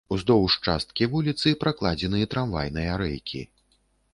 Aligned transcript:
Уздоўж 0.15 0.53
часткі 0.69 1.07
вуліцы 1.11 1.53
пракладзены 1.65 2.23
трамвайныя 2.33 2.99
рэйкі. 3.03 3.41